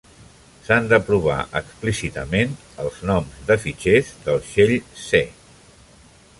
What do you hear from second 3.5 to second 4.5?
de fitxers del